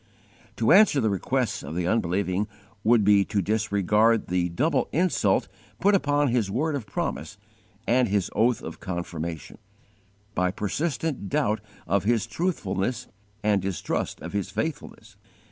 To 0.55 0.71
answer 0.71 0.99
the 0.99 1.11
requests 1.11 1.61
of 1.61 1.75
the 1.75 1.85
unbelieving 1.85 2.47
would 2.83 3.03
be 3.03 3.23
to 3.25 3.39
disregard 3.39 4.29
the 4.29 4.49
double 4.49 4.89
insult 4.91 5.47
put 5.79 5.93
upon 5.93 6.29
His 6.29 6.49
word 6.49 6.73
of 6.75 6.87
promise 6.87 7.37
and 7.85 8.07
His 8.07 8.31
oath 8.35 8.63
of 8.63 8.79
confirmation, 8.79 9.59
by 10.33 10.49
persistent 10.49 11.29
doubt 11.29 11.61
of 11.85 12.03
His 12.05 12.25
truthfulness 12.25 13.09
and 13.43 13.61
distrust 13.61 14.21
of 14.21 14.33
His 14.33 14.49
faithfulness. 14.49 15.17